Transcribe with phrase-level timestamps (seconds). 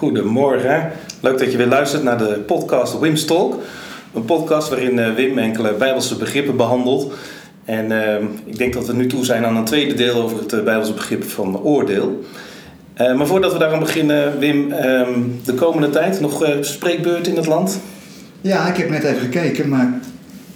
[0.00, 0.90] Goedemorgen.
[1.20, 3.62] Leuk dat je weer luistert naar de podcast Wim's Talk.
[4.14, 7.12] Een podcast waarin eh, Wim enkele Bijbelse begrippen behandelt.
[7.64, 10.52] En ehm, ik denk dat we nu toe zijn aan een tweede deel over het
[10.52, 12.24] uh, Bijbelse begrip van oordeel.
[13.00, 17.46] Uh, maar voordat we daaraan beginnen, Wim, ehm, de komende tijd nog spreekbeurt in het
[17.46, 17.80] land?
[18.40, 20.00] Ja, ik heb net even gekeken, maar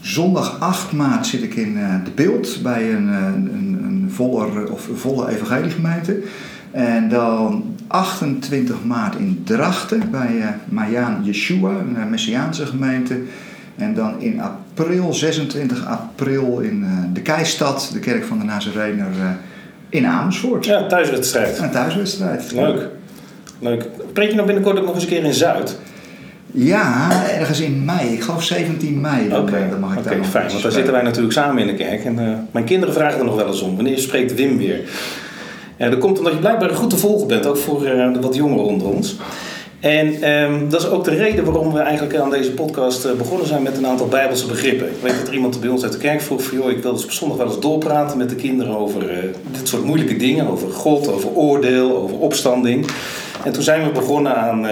[0.01, 1.75] zondag 8 maart zit ik in
[2.05, 6.23] de beeld bij een, een, een of volle evangeliegemeente.
[6.71, 13.21] En dan 28 maart in Drachten bij uh, Mayaan Yeshua, een uh, Messiaanse gemeente.
[13.77, 19.07] En dan in april, 26 april in uh, de Keistad, de kerk van de Nazarener
[19.89, 20.65] in Amersfoort.
[20.65, 21.59] Ja, thuiswedstrijd.
[21.59, 22.53] Een thuiswedstrijd.
[22.53, 22.89] Leuk.
[23.59, 23.87] Leuk.
[24.13, 25.79] Preek je nog binnenkort ook nog eens een keer in Zuid?
[26.57, 28.09] Ja, ergens in mei.
[28.09, 29.27] Ik geloof 17 mei.
[29.27, 29.69] Oké, okay.
[29.71, 30.49] dan mag ik okay, daar fijn.
[30.49, 32.05] Want daar zitten wij natuurlijk samen in de kerk.
[32.05, 33.75] En mijn kinderen vragen er nog wel eens om.
[33.75, 34.81] Wanneer spreekt Wim weer?
[35.77, 38.35] Ja, dat komt omdat je blijkbaar goed te volgen bent, ook voor uh, de wat
[38.35, 39.17] jongeren onder ons.
[39.81, 43.47] En um, dat is ook de reden waarom we eigenlijk aan deze podcast uh, begonnen
[43.47, 44.87] zijn met een aantal Bijbelse begrippen.
[44.87, 46.93] Ik weet dat er iemand bij ons uit de kerk vroeg van, joh, ik wil
[46.93, 49.01] dus op zondag wel eens doorpraten met de kinderen over
[49.59, 52.87] dit soort moeilijke dingen, over God, over oordeel, over opstanding.
[53.45, 54.67] En toen zijn we begonnen aan,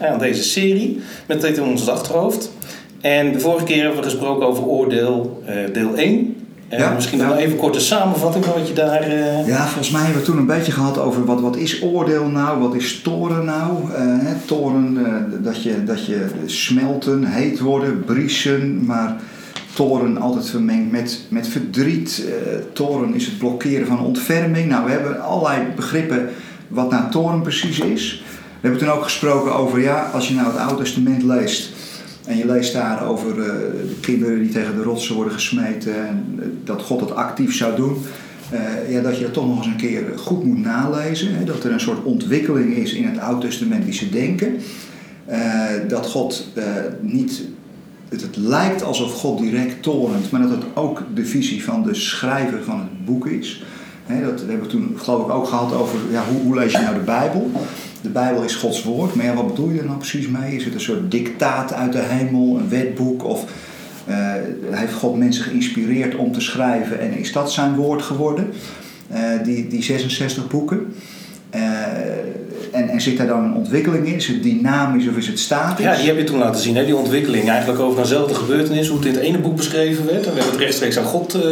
[0.00, 2.52] aan deze serie met dit in ons achterhoofd.
[3.00, 6.43] En de vorige keer hebben we gesproken over oordeel deel 1.
[6.68, 9.08] Ja, misschien nog even een korte samenvatting van wat je daar...
[9.08, 9.46] Uh...
[9.46, 12.60] Ja, volgens mij hebben we toen een beetje gehad over wat, wat is oordeel nou,
[12.60, 13.90] wat is toren nou.
[13.90, 14.98] Uh, toren,
[15.42, 19.16] dat, je, dat je smelten, heet worden, briesen, maar
[19.74, 22.24] toren altijd vermengd met, met verdriet.
[22.72, 24.68] toren is het blokkeren van ontferming.
[24.68, 26.28] Nou, we hebben allerlei begrippen
[26.68, 28.22] wat nou toren precies is.
[28.60, 31.73] We hebben toen ook gesproken over, ja, als je nou het Oude Testament leest
[32.24, 36.38] en je leest daar over uh, de kinderen die tegen de rotsen worden gesmeten en
[36.38, 37.96] uh, dat God dat actief zou doen.
[38.52, 41.34] Uh, ja, dat je dat toch nog eens een keer goed moet nalezen.
[41.34, 44.56] Hè, dat er een soort ontwikkeling is in het Oud-testamentische denken.
[45.88, 46.48] dat God
[47.00, 47.42] niet.
[48.08, 51.94] Het, het lijkt alsof God direct torent, maar dat het ook de visie van de
[51.94, 53.64] schrijver van het boek is.
[54.06, 56.78] Hè, dat we hebben toen geloof ik ook gehad over ja, hoe, hoe lees je
[56.78, 57.50] nou de Bijbel
[58.04, 60.56] de Bijbel is Gods woord, maar ja, wat bedoel je er nou precies mee?
[60.56, 63.24] Is het een soort dictaat uit de hemel, een wetboek?
[63.24, 63.44] Of
[64.08, 64.32] uh,
[64.70, 68.52] heeft God mensen geïnspireerd om te schrijven en is dat zijn woord geworden?
[69.12, 70.94] Uh, die, die 66 boeken.
[71.54, 71.60] Uh,
[72.94, 74.14] en, zit daar dan een ontwikkeling in?
[74.14, 75.84] Is het dynamisch of is het statisch?
[75.84, 76.84] Ja, die heb je toen laten zien, hè?
[76.84, 77.48] die ontwikkeling.
[77.48, 80.26] Eigenlijk over eenzelfde gebeurtenis, hoe het in het ene boek beschreven werd.
[80.26, 81.42] En we hebben het rechtstreeks aan God uh,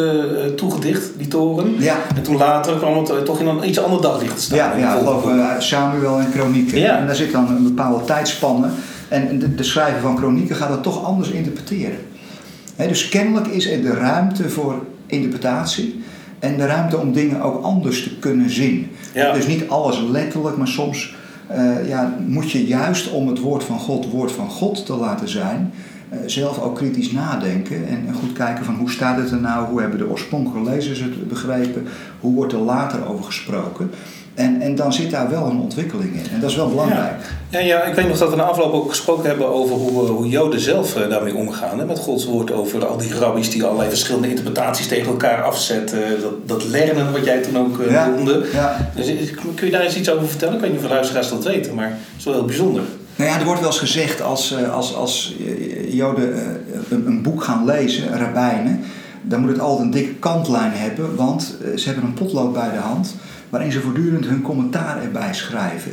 [0.57, 1.75] toegedicht, die toren.
[1.79, 1.97] Ja.
[2.17, 4.59] En toen later kwam het uh, toch in een iets ander daglicht te staan.
[4.59, 6.79] Ja, ja over Samuel en Kronieken.
[6.79, 6.99] Ja.
[6.99, 8.69] En daar zit dan een bepaalde tijdspanne.
[9.09, 11.99] En de, de schrijver van Kronieken gaat dat toch anders interpreteren.
[12.77, 16.03] He, dus kennelijk is er de ruimte voor interpretatie
[16.39, 18.91] en de ruimte om dingen ook anders te kunnen zien.
[19.15, 19.33] Ja.
[19.33, 21.17] Dus niet alles letterlijk, maar soms uh,
[21.87, 25.73] ja, moet je juist om het woord van God woord van God te laten zijn,
[26.27, 29.99] zelf ook kritisch nadenken en, goed kijken van hoe staat het er nou, hoe hebben
[29.99, 31.87] de oorspronkelijke lezers het begrepen,
[32.21, 33.91] hoe wordt er later over gesproken.
[34.35, 36.25] En, en dan zit daar wel een ontwikkeling in.
[36.33, 37.21] En dat is wel belangrijk.
[37.49, 40.07] Ja, ja, ja ik weet nog dat we na afloop ook gesproken hebben over hoe,
[40.07, 41.79] hoe Joden zelf eh, daarmee omgaan.
[41.79, 46.21] Hè, met Gods woord over al die rabbies die allerlei verschillende interpretaties tegen elkaar afzetten.
[46.21, 48.45] Dat, dat lernen wat jij toen ook ja, noemde.
[48.53, 48.91] Ja.
[48.95, 50.55] Dus, kun je daar eens iets over vertellen?
[50.55, 52.83] Ik weet niet of de luisteraars dat weten, maar het is wel heel bijzonder.
[53.23, 55.37] Nou ja, er wordt wel eens gezegd als, als, als
[55.91, 56.35] Joden
[56.89, 58.81] een, een boek gaan lezen, rabbijnen,
[59.23, 62.79] dan moet het altijd een dikke kantlijn hebben, want ze hebben een potlood bij de
[62.79, 63.15] hand
[63.49, 65.93] waarin ze voortdurend hun commentaar erbij schrijven.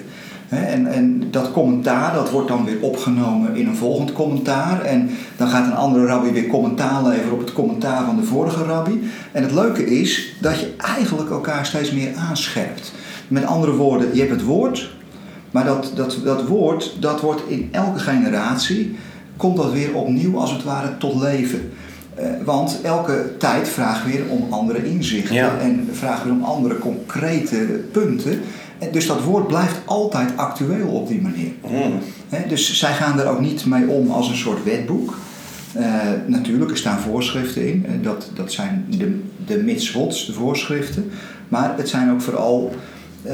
[0.49, 4.81] En, en, dat commentaar dat wordt dan weer opgenomen in een volgend commentaar.
[4.81, 8.63] En dan gaat een andere rabbi weer commentaar leveren op het commentaar van de vorige
[8.63, 9.09] rabbi.
[9.31, 12.93] En het leuke is dat je eigenlijk elkaar steeds meer aanscherpt.
[13.27, 14.89] Met andere woorden, je hebt het woord,
[15.51, 18.95] maar dat, dat, dat woord dat wordt in elke generatie,
[19.37, 21.71] komt dat weer opnieuw als het ware tot leven.
[22.15, 27.57] Eh, want elke tijd vraagt weer om andere inzichten en vraagt weer om andere concrete
[27.91, 28.39] punten.
[28.79, 31.51] En dus dat woord blijft altijd actueel op die manier.
[31.69, 31.99] Mm.
[32.47, 35.17] dus zij gaan er ook niet mee om als een soort wetboek.
[35.77, 35.85] Uh,
[36.25, 37.85] natuurlijk, er staan voorschriften in.
[38.01, 41.11] Dat, dat zijn de, de mitzwots, de voorschriften.
[41.47, 42.73] Maar het zijn ook vooral...
[43.25, 43.33] Uh,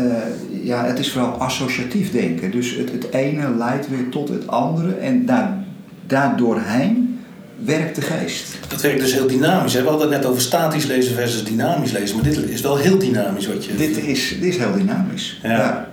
[0.63, 2.51] ja, het is vooral associatief denken.
[2.51, 4.93] Dus het, het ene leidt weer tot het andere.
[4.93, 5.63] En daar,
[6.07, 7.19] daardoorheen
[7.65, 8.57] werkt de geest.
[8.67, 9.73] Dat werkt dus heel dynamisch.
[9.73, 9.81] Hè?
[9.81, 12.15] We hadden het net over statisch lezen versus dynamisch lezen.
[12.15, 13.75] Maar dit is wel heel dynamisch wat je...
[13.75, 15.87] Dit is, dit is heel dynamisch, ja.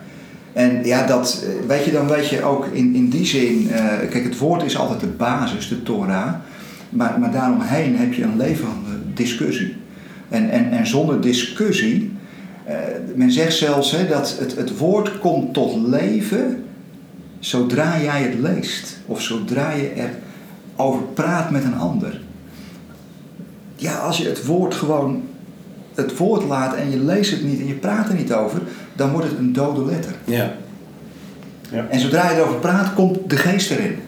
[0.52, 3.68] En ja, dat, eh, weet je, dan weet je ook in, in die zin...
[3.70, 6.32] Uh, kijk, het woord is altijd de basis, de Torah.
[6.88, 9.76] Maar, maar daaromheen heb je een levende discussie.
[10.28, 12.12] En, en, en zonder discussie...
[12.68, 12.74] Uh,
[13.14, 16.64] men zegt zelfs hè, dat het, het woord komt tot leven
[17.38, 20.08] zodra jij het leest of zodra je
[20.76, 22.20] erover praat met een ander.
[23.76, 25.22] Ja, als je het woord gewoon
[25.94, 28.60] het woord laat en je leest het niet en je praat er niet over,
[28.92, 30.14] dan wordt het een dode letter.
[30.24, 30.52] Ja.
[31.70, 31.86] ja.
[31.90, 33.98] En zodra je erover praat, komt de geest erin.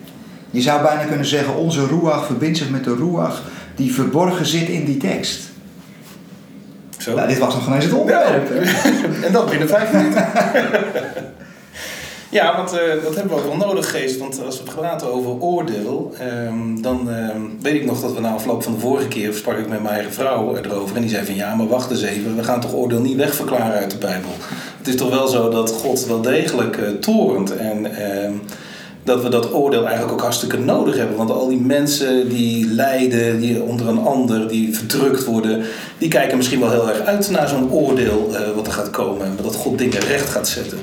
[0.50, 3.42] Je zou bijna kunnen zeggen, onze ruach verbindt zich met de ruach
[3.74, 5.52] die verborgen zit in die tekst.
[7.04, 7.14] Zo.
[7.14, 8.50] Nou, dit was nog eens het onderwerp.
[9.26, 10.26] en dat binnen vijf minuten.
[12.30, 14.18] Ja, want uh, dat hebben we ook wel nodig, Geest.
[14.18, 16.14] Want als we praten over oordeel,
[16.46, 19.58] um, dan um, weet ik nog dat we na afloop van de vorige keer sprak
[19.58, 20.96] ik met mijn eigen vrouw erover.
[20.96, 23.80] En die zei van ja, maar wacht eens even, we gaan toch oordeel niet wegverklaren
[23.80, 24.30] uit de Bijbel.
[24.78, 27.86] Het is toch wel zo dat God wel degelijk uh, torent en...
[27.86, 28.30] Uh,
[29.04, 31.16] dat we dat oordeel eigenlijk ook hartstikke nodig hebben.
[31.16, 35.64] Want al die mensen die lijden, die onder een ander, die verdrukt worden,
[35.98, 39.26] die kijken misschien wel heel erg uit naar zo'n oordeel uh, wat er gaat komen.
[39.26, 40.78] En dat God dingen recht gaat zetten.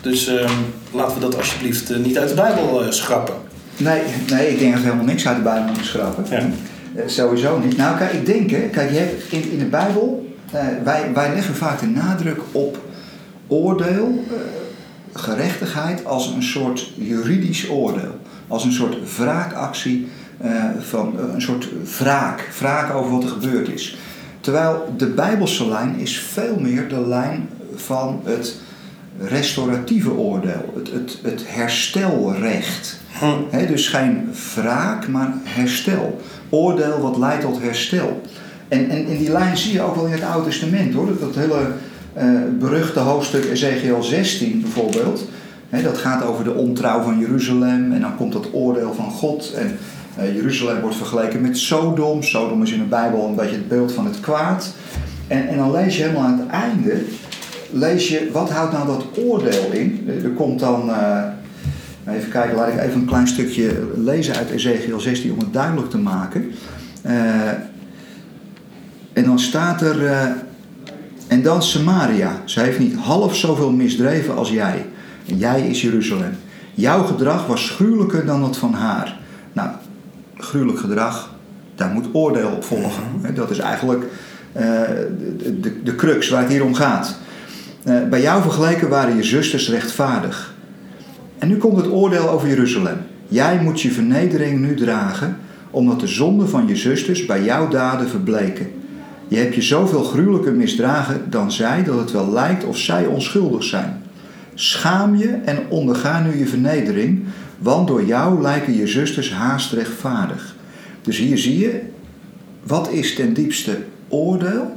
[0.00, 0.50] Dus uh,
[0.92, 3.34] laten we dat alsjeblieft uh, niet uit de Bijbel uh, schrappen.
[3.76, 6.24] Nee, nee, ik denk dat we helemaal niks uit de Bijbel moeten schrappen.
[6.30, 7.08] Ja.
[7.08, 7.76] sowieso niet.
[7.76, 10.34] Nou, kijk, ik denk, hè, kijk, je hebt in, in de Bijbel,
[10.84, 12.78] wij, wij leggen vaak de nadruk op
[13.46, 14.24] oordeel,
[15.14, 18.20] gerechtigheid als een soort juridisch oordeel.
[18.48, 20.08] Als een soort wraakactie,
[20.80, 21.68] van een soort
[21.98, 23.96] wraak, wraak over wat er gebeurd is.
[24.40, 28.56] Terwijl de Bijbelse lijn is veel meer de lijn van het
[29.18, 33.02] restauratieve oordeel, het, het, het herstelrecht.
[33.18, 33.66] Hm.
[33.66, 36.20] dus geen wraak, maar herstel.
[36.48, 38.20] Oordeel wat leidt tot herstel.
[38.68, 41.18] En, en in die lijn zie je ook wel in het Oude Testament hoor.
[41.20, 41.72] Dat, hele
[42.18, 45.28] uh, beruchte hoofdstuk Ezekiel 16 bijvoorbeeld.
[45.82, 47.92] dat gaat over de ontrouw van Jeruzalem.
[47.92, 49.52] En dan komt dat oordeel van God.
[49.52, 49.78] En
[50.18, 52.22] uh, Jeruzalem wordt vergeleken met Sodom.
[52.22, 54.74] Sodom is in de Bijbel een beetje het beeld van het kwaad.
[55.26, 57.02] En, en dan lees je helemaal aan het einde
[57.74, 60.08] lees je, wat houdt nou dat oordeel in?
[60.24, 60.90] Er komt dan,
[62.08, 65.90] even kijken, laat ik even een klein stukje lezen uit Ezekiel 16 om het duidelijk
[65.90, 66.52] te maken.
[69.12, 69.96] En dan staat er,
[71.34, 74.86] en dan Samaria, ze heeft niet half zoveel misdreven als jij.
[75.28, 76.36] En jij is Jeruzalem.
[76.74, 79.16] Jouw gedrag was gruwelijker dan dat van haar.
[79.52, 79.70] Nou,
[80.36, 81.34] gruwelijk gedrag,
[81.74, 83.02] daar moet oordeel op volgen.
[83.20, 83.34] Mhm.
[83.34, 84.04] Dat is eigenlijk
[84.52, 87.16] de, de, de crux waar het hier om gaat.
[87.82, 90.54] Eh, bij jou vergeleken waren je zusters rechtvaardig.
[91.38, 92.98] En nu komt het oordeel over Jeruzalem.
[93.28, 95.36] Jij moet je vernedering nu dragen,
[95.70, 98.66] omdat de zonden van je zusters bij jouw daden verbleken.
[99.28, 103.64] Je hebt je zoveel gruwelijker misdragen dan zij dat het wel lijkt of zij onschuldig
[103.64, 104.02] zijn.
[104.54, 107.24] Schaam je en onderga nu je vernedering,
[107.58, 110.54] want door jou lijken je zusters haast rechtvaardig.
[111.02, 111.80] Dus hier zie je,
[112.62, 113.78] wat is ten diepste
[114.08, 114.76] oordeel?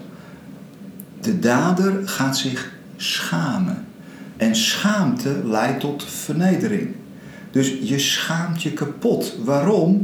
[1.22, 3.86] De dader gaat zich schamen.
[4.38, 6.96] En schaamte leidt tot vernedering.
[7.52, 9.36] Dus je schaamt je kapot.
[9.44, 10.04] Waarom?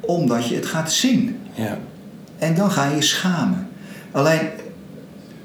[0.00, 1.36] Omdat je het gaat zien.
[1.54, 1.78] Ja.
[2.38, 3.68] En dan ga je schamen.
[4.12, 4.40] Alleen,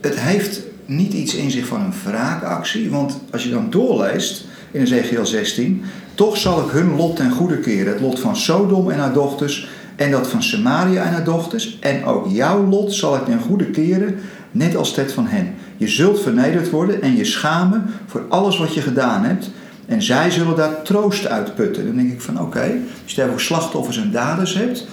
[0.02, 2.90] het heeft niet iets in zich van een wraakactie.
[2.90, 5.84] Want als je dan doorleest in Ezekiel 16...
[6.16, 7.94] toch zal ik hun lot ten goede keren.
[7.94, 9.70] Het lot van Sodom en haar dochters...
[9.96, 11.78] en dat van Samaria en haar dochters.
[11.80, 14.20] En ook jouw lot zal ik ten goede keren,
[14.52, 15.54] net als het van hen.
[15.78, 19.52] Je zult vernederd worden en je schamen voor alles wat je gedaan hebt.
[19.86, 21.86] En zij zullen daar troost uit putten.
[21.86, 22.72] Dan denk ik van oké,
[23.04, 24.88] als je over slachtoffers en daders hebt.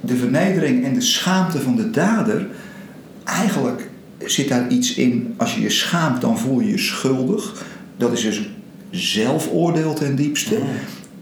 [0.00, 2.46] De vernedering en de schaamte van de dader.
[3.26, 5.34] Eigenlijk zit daar iets in.
[5.36, 7.64] Als je je schaamt, dan voel je je schuldig.
[7.96, 8.48] Dat is dus
[8.90, 10.58] zelfoordeel ten diepste.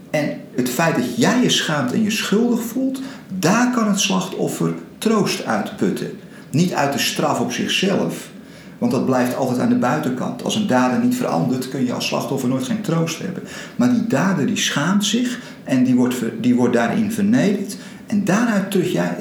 [0.09, 3.01] En het feit dat jij je schaamt en je schuldig voelt,
[3.39, 6.11] daar kan het slachtoffer troost uitputten.
[6.49, 8.29] Niet uit de straf op zichzelf,
[8.77, 10.43] want dat blijft altijd aan de buitenkant.
[10.43, 13.43] Als een dader niet verandert, kun je als slachtoffer nooit geen troost hebben.
[13.75, 17.77] Maar die dader die schaamt zich en die wordt, die wordt daarin vernederd.
[18.07, 19.15] En daaruit ja,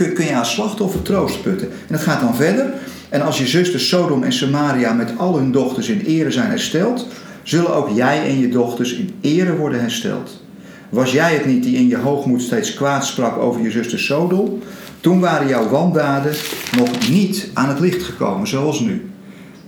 [0.00, 1.68] kun, kun je als slachtoffer troost putten.
[1.70, 2.72] En dat gaat dan verder.
[3.08, 7.06] En als je zusters Sodom en Samaria met al hun dochters in ere zijn hersteld,
[7.42, 10.42] zullen ook jij en je dochters in ere worden hersteld.
[10.88, 14.62] Was jij het niet die in je hoogmoed steeds kwaad sprak over je zuster Sodom?
[15.00, 16.32] Toen waren jouw wandaden
[16.76, 19.10] nog niet aan het licht gekomen, zoals nu.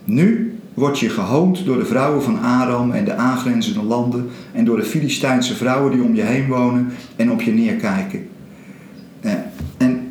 [0.05, 4.77] Nu word je gehoond door de vrouwen van Aram en de aangrenzende landen en door
[4.77, 8.29] de Filistijnse vrouwen die om je heen wonen en op je neerkijken.
[9.21, 9.33] Eh,
[9.77, 10.03] en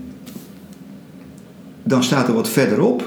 [1.92, 3.04] dan staat er wat verderop.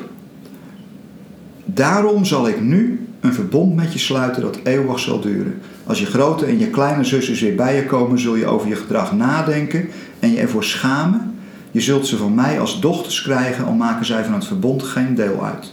[1.65, 5.61] Daarom zal ik nu een verbond met je sluiten dat eeuwig zal duren.
[5.87, 8.77] Als je grote en je kleine zusters weer bij je komen, zul je over je
[8.77, 9.89] gedrag nadenken
[10.21, 11.35] en je ervoor schamen
[11.75, 15.15] je zult ze van mij als dochters krijgen, al maken zij van het verbond geen
[15.15, 15.73] deel uit.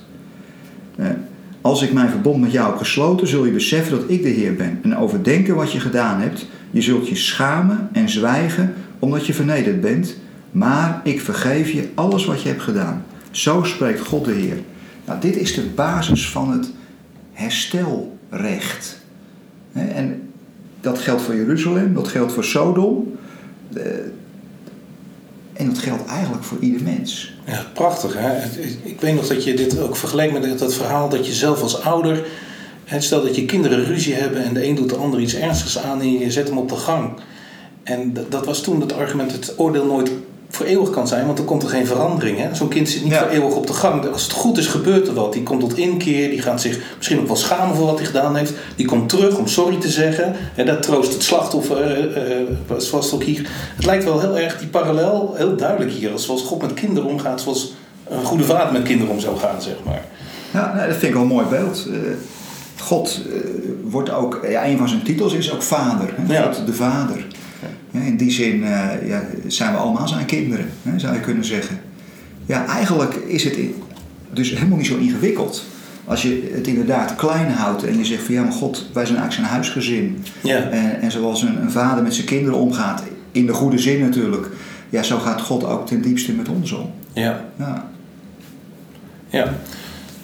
[1.62, 4.56] Als ik mijn verbond met jou heb gesloten, zul je beseffen dat ik de Heer
[4.56, 4.80] ben.
[4.84, 6.48] En overdenken wat je gedaan hebt.
[6.72, 10.18] Je zult je schamen en zwijgen omdat je vernederd bent.
[10.52, 13.06] Maar ik vergeef je alles wat je hebt gedaan.
[13.32, 14.58] Zo spreekt God de Heer.
[15.06, 16.72] Nou, dit is de basis van het
[17.34, 19.00] herstelrecht.
[19.74, 20.30] En
[20.82, 23.18] dat geldt voor Jeruzalem, dat geldt voor Sodom.
[23.74, 23.84] Eh,
[25.54, 27.34] en dat geldt eigenlijk voor ieder mens.
[27.46, 28.14] Ja, prachtig.
[28.18, 28.60] Hè?
[28.84, 31.82] Ik weet nog dat je dit ook vergelijkt met dat verhaal dat je zelf als
[31.82, 32.26] ouder.
[32.98, 36.02] Stel dat je kinderen ruzie hebben en de een doet de ander iets ernstigs aan
[36.02, 37.12] en je zet hem op de gang.
[37.84, 40.12] En dat was toen het argument: het oordeel nooit
[40.52, 42.40] voor eeuwig kan zijn, want dan komt er geen verandering.
[42.52, 44.08] Zo'n kind zit niet voor eeuwig op de gang.
[44.08, 45.34] Als het goed is, gebeurt er wat.
[45.34, 48.36] Die komt tot inkeer, die gaat zich misschien ook wel schamen voor wat hij gedaan
[48.36, 48.54] heeft.
[48.76, 50.36] Die komt terug om sorry te zeggen.
[50.56, 53.50] En dat troost het slachtoffer, uh, uh, zoals het ook hier.
[53.76, 56.12] Het lijkt wel heel erg, die parallel, heel duidelijk hier.
[56.16, 57.74] Zoals God met kinderen omgaat, zoals
[58.08, 60.06] een goede vader met kinderen om zou gaan, zeg maar.
[60.54, 61.88] Ja, dat vind ik wel een mooi beeld.
[62.80, 63.22] God
[63.84, 66.14] wordt ook, ja, een van zijn titels is ook vader.
[66.16, 66.44] Hè?
[66.44, 67.26] God de vader.
[67.92, 71.80] In die zin eh, ja, zijn we allemaal zijn kinderen, zou je kunnen zeggen.
[72.46, 73.58] Ja, eigenlijk is het
[74.34, 75.66] dus helemaal niet zo ingewikkeld.
[76.06, 79.18] Als je het inderdaad klein houdt en je zegt van ja, maar God, wij zijn
[79.18, 80.24] eigenlijk zijn huisgezin.
[80.44, 80.70] Ja.
[80.70, 84.48] En, en zoals een, een vader met zijn kinderen omgaat, in de goede zin natuurlijk,
[84.90, 86.92] ja, zo gaat God ook ten diepste met ons om.
[87.14, 87.46] Ja.
[87.58, 87.92] Ja.
[89.30, 89.54] ja.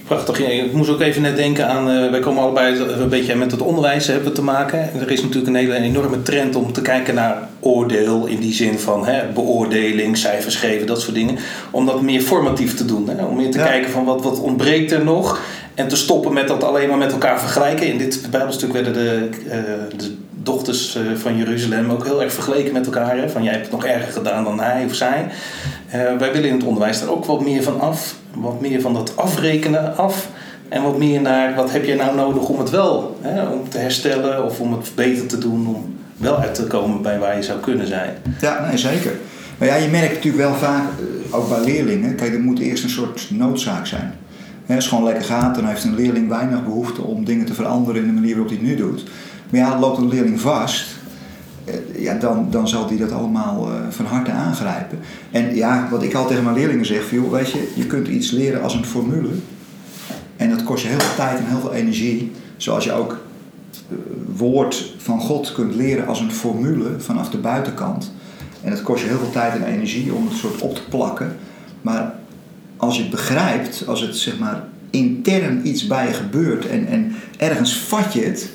[0.08, 0.40] Prachtig.
[0.40, 3.62] ik moest ook even net denken aan, uh, wij komen allebei een beetje met het
[3.62, 4.80] onderwijs hebben te maken.
[5.00, 8.80] Er is natuurlijk een hele enorme trend om te kijken naar oordeel in die zin
[8.80, 11.38] van hè, beoordeling, cijfers geven, dat soort dingen.
[11.72, 13.10] Om dat meer formatief te doen.
[13.10, 13.26] Hè?
[13.26, 15.42] Om meer te kijken van wat, wat ontbreekt er nog.
[15.76, 17.88] En te stoppen met dat alleen maar met elkaar vergelijken.
[17.88, 19.52] In dit Bijbelstuk werden de, uh,
[19.98, 23.18] de dochters uh, van Jeruzalem ook heel erg vergeleken met elkaar.
[23.18, 23.30] Hè?
[23.30, 25.28] Van jij hebt het nog erger gedaan dan hij of zij.
[25.92, 29.18] wij willen in het onderwijs daar ook wat meer van af wat meer van dat
[29.18, 30.30] afrekenen af.
[30.70, 33.78] En wat meer naar wat heb je nou nodig om het wel hè, om te
[33.78, 35.68] herstellen of om het beter te doen.
[35.68, 38.14] Om wel uit te komen bij waar je zou kunnen zijn.
[38.42, 39.12] Ja, zeker.
[39.58, 42.84] Maar ja, je merkt natuurlijk wel vaak, eh, ook bij leerlingen, kijk, er moet eerst
[42.84, 44.14] een soort noodzaak zijn.
[44.68, 48.02] Als het gewoon lekker gaat, dan heeft een leerling weinig behoefte om dingen te veranderen
[48.02, 49.04] in de manier waarop hij het nu doet.
[49.50, 50.97] Maar ja, loopt een leerling vast,
[51.96, 55.00] ja, dan, dan zal die dat allemaal uh, van harte aangrijpen.
[55.32, 58.32] En ja, wat ik altijd tegen mijn leerlingen zeg, joh, weet je, je kunt iets
[58.32, 59.30] leren als een formule.
[60.36, 62.32] En dat kost je heel veel tijd en heel veel energie.
[62.58, 63.18] Zoals je ook
[63.92, 63.98] uh,
[64.36, 68.12] woord van God kunt leren als een formule vanaf de buitenkant.
[68.62, 71.36] En dat kost je heel veel tijd en energie om het soort op te plakken.
[71.82, 72.14] Maar
[72.78, 77.16] als je het begrijpt, als het zeg maar intern iets bij je gebeurt en, en
[77.38, 78.50] ergens vat je het,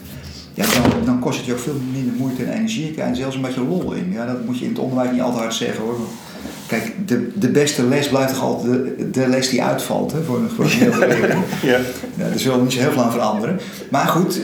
[0.54, 3.42] ja, dan, dan kost het je ook veel minder moeite en energie en zelfs een
[3.42, 4.12] beetje lol in.
[4.12, 5.96] Ja, dat moet je in het onderwijs niet altijd hard zeggen hoor.
[6.66, 10.40] Kijk, de, de beste les blijft toch altijd de, de les die uitvalt hè, voor,
[10.54, 11.44] voor een heel leerling.
[11.62, 11.70] ja.
[11.70, 11.78] ja.
[12.28, 13.60] Daar zullen we niet zo heel veel aan veranderen.
[13.90, 14.40] Maar goed,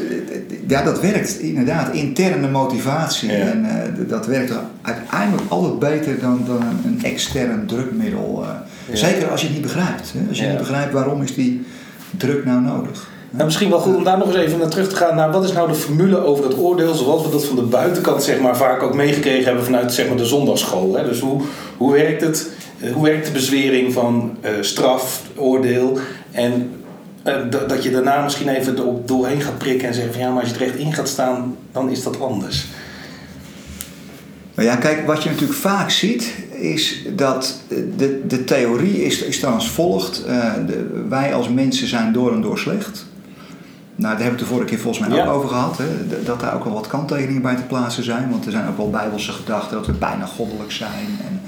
[0.67, 1.95] ja, dat werkt inderdaad.
[1.95, 3.33] Interne motivatie.
[3.33, 8.45] En uh, dat werkt uiteindelijk altijd beter dan, dan een extern drukmiddel.
[8.45, 10.12] Uh, Zeker als je het niet begrijpt.
[10.12, 10.29] Hè.
[10.29, 11.67] Als je niet begrijpt waarom is die
[12.17, 13.08] druk nou nodig.
[13.31, 15.17] Nou, misschien wel goed om daar nog eens even naar terug te gaan.
[15.17, 18.23] Naar wat is nou de formule over het oordeel, zoals we dat van de buitenkant
[18.23, 20.97] zeg maar, vaak ook meegekregen hebben vanuit zeg maar, de zondagschool.
[20.97, 21.05] Hè?
[21.05, 21.43] Dus hoe,
[21.77, 22.51] hoe werkt het?
[22.81, 25.99] Eh, hoe werkt de bezwering van uh, straf, oordeel?
[26.31, 26.71] En
[27.25, 27.35] uh,
[27.69, 30.51] dat je daarna misschien even er doorheen gaat prikken en zeggen van ja, maar als
[30.51, 32.67] je er echt in gaat staan, dan is dat anders.
[34.55, 37.61] Nou ja, kijk, wat je natuurlijk vaak ziet, is dat
[37.97, 40.25] de, de theorie is, is dan als volgt.
[40.67, 43.07] De, wij als mensen zijn door en door slecht.
[43.99, 45.78] Nou, daar hebben we het de vorige keer volgens mij ook over gehad.
[45.78, 45.85] Hè?
[46.25, 48.31] Dat daar ook wel wat kanttekeningen bij te plaatsen zijn.
[48.31, 51.07] Want er zijn ook wel bijbelse gedachten dat we bijna goddelijk zijn.
[51.28, 51.40] En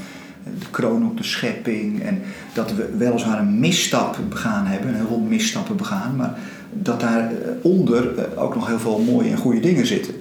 [0.58, 2.02] de kroon op de schepping.
[2.02, 4.88] En dat we weliswaar een misstap begaan hebben.
[4.88, 6.16] En heel veel misstappen begaan.
[6.16, 6.38] Maar
[6.72, 10.14] dat daaronder eh, ook nog heel veel mooie en goede dingen zitten.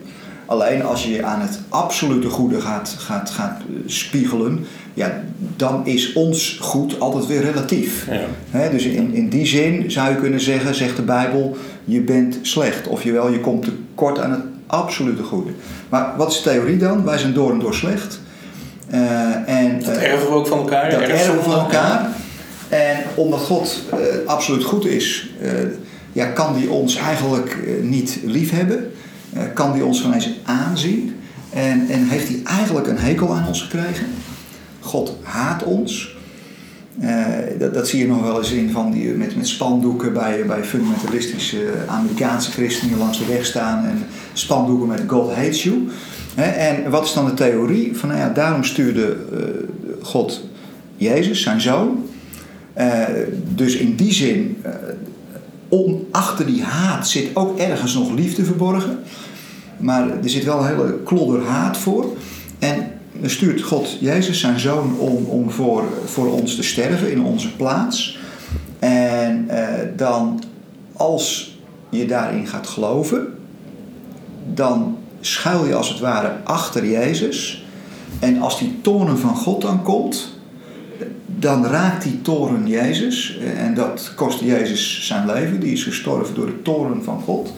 [0.45, 5.21] Alleen als je aan het absolute goede gaat, gaat, gaat spiegelen, ja,
[5.55, 8.07] dan is ons goed altijd weer relatief.
[8.51, 8.69] Ja.
[8.69, 11.57] dus in, in die zin zou je kunnen zeggen, zegt de Bijbel,
[11.89, 12.87] je bent slecht.
[12.87, 15.51] Of jewel, je komt tekort aan het absolute goede.
[15.89, 17.05] Maar wat is de theorie dan?
[17.05, 18.19] Wij zijn door en door slecht.
[18.93, 20.91] Uh, en, dat erven we ook van elkaar.
[20.91, 22.09] Dat erven we van elkaar.
[22.69, 25.49] En omdat God uh, absoluut goed is, uh,
[26.11, 28.91] ja, kan die ons eigenlijk niet lief hebben.
[29.53, 31.15] kan die ons eens aanzien.
[31.53, 34.05] En, en heeft hij eigenlijk een hekel aan ons gekregen.
[34.79, 36.17] God haat ons.
[37.01, 37.25] Uh,
[37.73, 41.73] dat, zie je nog wel eens in van die, met, met spandoeken bij, bij fundamentalistische
[41.87, 45.87] Amerikaanse christenen langs de weg staan en spandoeken met God hates you.
[46.35, 47.97] en wat is dan de theorie?
[47.97, 49.39] Van nou ja, daarom stuurde uh,
[50.01, 50.43] God
[50.95, 52.05] Jezus, zijn zoon.
[52.77, 53.03] Uh,
[53.55, 54.63] dus in die zin
[55.69, 58.99] on, achter die haat zit ook ergens nog liefde verborgen.
[59.77, 62.05] Maar er zit wel een hele klodder haat voor.
[62.59, 67.23] En dan stuurt God Jezus, zijn zoon, om, om voor, voor ons te sterven in
[67.23, 68.17] onze plaats.
[68.79, 70.43] En eh, dan,
[70.93, 71.57] als
[71.89, 73.27] je daarin gaat geloven,
[74.53, 77.65] dan schuil je als het ware achter Jezus.
[78.19, 80.37] En als die toren van God dan komt,
[81.25, 83.37] dan raakt die toren Jezus.
[83.57, 85.59] En dat kost Jezus zijn leven.
[85.59, 87.53] Die is gestorven door de toren van God.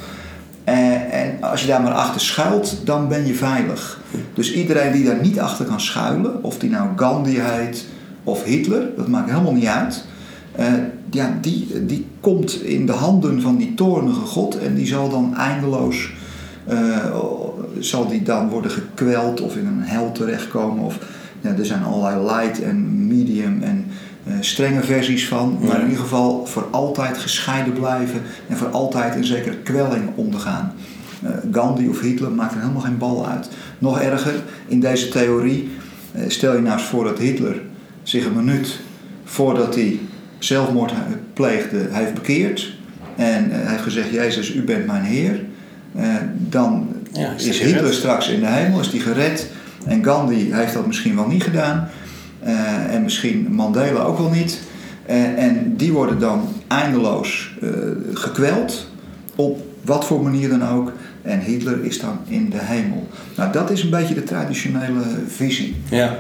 [1.12, 4.00] En als je daar maar achter schuilt, dan ben je veilig.
[4.34, 7.86] Dus iedereen die daar niet achter kan schuilen, of die nou Gandhi heet
[8.24, 10.06] of Hitler, dat maakt helemaal niet uit.
[10.60, 10.66] Uh,
[11.10, 15.36] ja, die, die komt in de handen van die toornige God en die zal dan
[15.38, 16.10] eindeloos
[16.70, 17.16] uh,
[17.80, 20.84] zal die dan worden gekweld of in een hel terechtkomen.
[20.84, 20.98] Of,
[21.42, 23.86] ja, er zijn allerlei light en medium en
[24.40, 25.58] strenge versies van.
[25.62, 30.74] Maar in ieder geval voor altijd gescheiden blijven en voor altijd een zekere kwelling ondergaan.
[31.24, 33.50] Uh, Gandhi of Hitler maakt er helemaal geen bal uit.
[33.80, 34.34] Nog erger,
[34.68, 35.70] in deze theorie,
[36.28, 37.62] stel je nou eens voor dat Hitler
[38.04, 38.80] zich een minuut
[39.24, 40.00] voordat hij
[40.40, 40.94] zelfmoord
[41.34, 42.74] pleegde, heeft bekeerd.
[43.16, 45.42] En hij heeft gezegd, Jezus, u bent mijn Heer.
[46.50, 49.50] dan ja, is, Hitler straks in de hemel, is die gered.
[49.86, 51.90] En Gandhi heeft dat misschien wel niet gedaan.
[52.46, 54.60] Uh, en misschien Mandela ook wel niet.
[55.10, 57.70] Uh, en die worden dan eindeloos uh,
[58.14, 58.88] gekweld.
[59.36, 60.92] Op wat voor manier dan ook.
[61.22, 63.08] En Hitler is dan in de hemel.
[63.36, 65.76] Nou, dat is een beetje de traditionele visie.
[65.90, 66.18] Ja,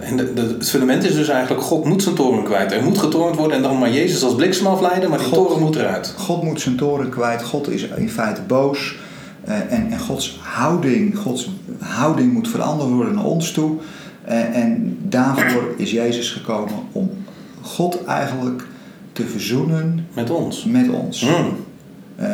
[0.00, 2.72] en de, de, het fundament is dus eigenlijk: God moet zijn toren kwijt.
[2.72, 5.62] Er moet getorend worden en dan maar Jezus als bliksem afleiden, maar die God, toren
[5.62, 6.14] moet eruit.
[6.16, 7.42] God moet zijn toren kwijt.
[7.42, 8.96] God is in feite boos.
[9.44, 13.76] En, en Gods houding, Gods houding moet veranderd worden naar ons toe.
[14.28, 17.10] Uh, en daarvoor is Jezus gekomen om
[17.60, 18.66] God eigenlijk
[19.12, 20.64] te verzoenen met ons.
[20.64, 21.20] Met ons.
[21.20, 21.56] Mm.
[22.20, 22.26] Uh,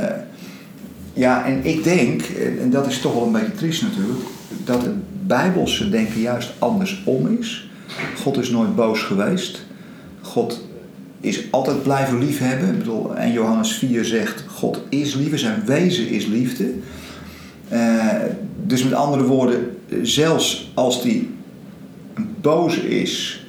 [1.12, 2.22] ja, en ik denk,
[2.60, 4.20] en dat is toch wel een beetje triest natuurlijk,
[4.64, 7.70] dat het Bijbelse denken juist andersom is.
[8.20, 9.64] God is nooit boos geweest.
[10.20, 10.66] God
[11.20, 12.68] is altijd blijven liefhebben.
[12.68, 16.72] Ik bedoel, en Johannes 4 zegt: God is liefde, zijn wezen is liefde.
[17.72, 18.06] Uh,
[18.62, 21.30] dus met andere woorden, zelfs als die
[22.42, 23.46] boos is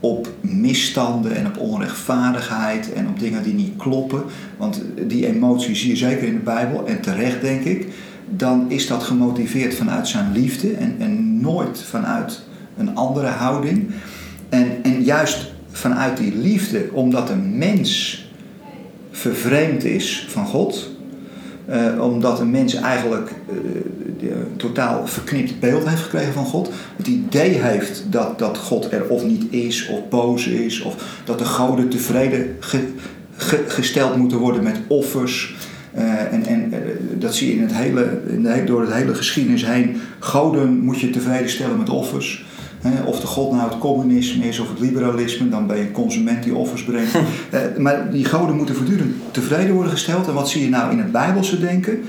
[0.00, 4.22] op misstanden en op onrechtvaardigheid en op dingen die niet kloppen,
[4.56, 7.86] want die emotie zie je zeker in de Bijbel en terecht denk ik,
[8.28, 12.42] dan is dat gemotiveerd vanuit zijn liefde en, en nooit vanuit
[12.76, 13.90] een andere houding.
[14.48, 18.20] En, en juist vanuit die liefde, omdat een mens
[19.10, 20.91] vervreemd is van God,
[21.68, 23.30] uh, omdat een mens eigenlijk
[24.20, 26.70] uh, een totaal verknipt beeld heeft gekregen van God.
[26.96, 31.38] Het idee heeft dat, dat God er of niet is, of boos is, of dat
[31.38, 32.88] de goden tevreden ge,
[33.36, 35.54] ge, gesteld moeten worden met offers.
[35.98, 36.72] Uh, en en
[37.18, 40.00] dat zie je in het hele, in de, door het hele geschiedenis heen.
[40.18, 42.44] Goden moet je tevreden stellen met offers.
[43.06, 46.42] Of de god nou het communisme is of het liberalisme, dan ben je een consument
[46.42, 47.14] die offers brengt.
[47.50, 50.26] Eh, maar die goden moeten voortdurend tevreden worden gesteld.
[50.26, 52.02] En wat zie je nou in het Bijbelse denken?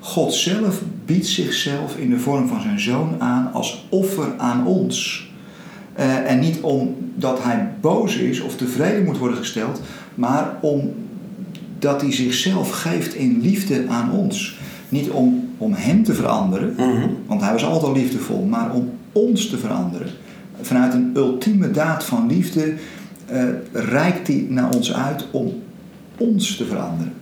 [0.00, 5.28] God zelf biedt zichzelf in de vorm van zijn zoon aan als offer aan ons.
[5.98, 9.80] Uh, en niet omdat hij boos is of tevreden moet worden gesteld,
[10.14, 14.58] maar omdat hij zichzelf geeft in liefde aan ons.
[14.88, 17.16] Niet om, om hem te veranderen, mm -hmm.
[17.26, 20.08] want hij was altijd liefdevol, maar om ons te veranderen.
[20.60, 22.74] Vanuit een ultieme daad van liefde
[23.32, 23.42] uh,
[23.72, 25.62] reikt hij naar ons uit om
[26.16, 27.12] ons te veranderen.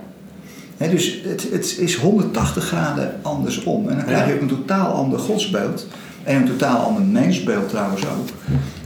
[0.77, 3.89] He, dus het, het, is 180 graden andersom.
[3.89, 5.87] En dan krijg je ook een totaal ander godsbeeld.
[6.25, 8.29] En een totaal ander mensbeeld trouwens ook.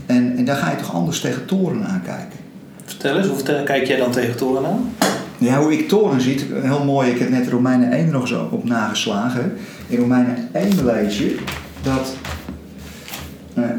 [0.05, 2.39] En, en daar ga je toch anders tegen toren aankijken.
[2.85, 4.89] Vertel eens, hoe kijk jij dan tegen toren aan?
[5.37, 7.09] Ja, hoe ik toren zie, heel mooi.
[7.09, 9.53] Ik heb net Romeinen 1 nog zo op nageslagen.
[9.87, 11.37] In Romeinen 1 lees je
[11.81, 12.15] dat
[13.53, 13.71] Nee.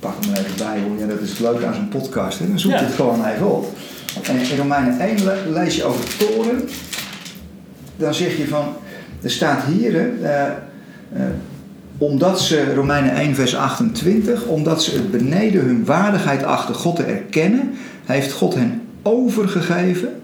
[0.00, 0.98] Pak hem er even bij hoor.
[0.98, 2.38] Ja, dat is het leuke aan zo'n podcast.
[2.38, 2.48] Hè?
[2.48, 3.76] Dan zoek je het gewoon even op.
[4.22, 5.18] En in Romeinen 1
[5.52, 6.68] lees je over toren.
[7.96, 8.64] Dan zeg je van,
[9.22, 10.30] er staat hier, uh,
[11.16, 11.22] uh,
[11.98, 17.02] omdat ze, Romeinen 1 vers 28, omdat ze het beneden hun waardigheid achter God te
[17.02, 20.20] erkennen, heeft God hen overgegeven,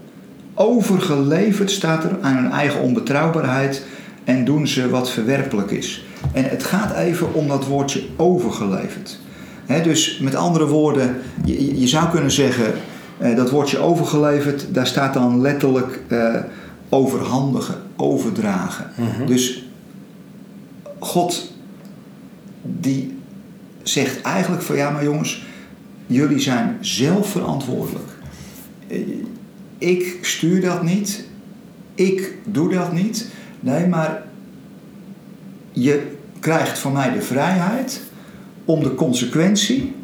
[0.53, 3.85] overgeleverd staat er aan hun eigen onbetrouwbaarheid
[4.23, 6.05] en doen ze wat verwerpelijk is.
[6.33, 9.19] En het gaat even om dat woordje overgeleverd.
[9.83, 12.73] Dus met andere woorden, je, je zou kunnen zeggen,
[13.17, 16.35] eh, dat woordje overgeleverd, daar staat dan letterlijk eh,
[16.89, 18.91] overhandigen, overdragen.
[18.95, 19.25] Mhm.
[19.25, 19.65] Dus
[20.99, 21.51] God
[22.61, 23.17] die
[23.83, 25.45] zegt eigenlijk van ja maar jongens,
[26.07, 28.09] jullie zijn zelf verantwoordelijk.
[28.87, 28.99] Eh,
[29.77, 31.25] ik stuur dat niet,
[31.95, 33.27] ik doe dat niet.
[33.59, 34.23] Nee, maar
[35.71, 38.01] je krijgt van mij de vrijheid
[38.65, 39.95] om de consequentie